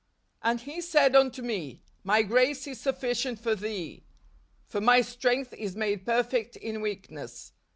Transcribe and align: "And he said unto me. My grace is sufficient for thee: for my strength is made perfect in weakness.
"And 0.41 0.61
he 0.61 0.81
said 0.81 1.15
unto 1.15 1.43
me. 1.43 1.83
My 2.03 2.23
grace 2.23 2.65
is 2.65 2.79
sufficient 2.81 3.39
for 3.39 3.53
thee: 3.53 4.01
for 4.65 4.81
my 4.81 5.01
strength 5.01 5.53
is 5.53 5.75
made 5.75 6.07
perfect 6.07 6.55
in 6.55 6.81
weakness. 6.81 7.51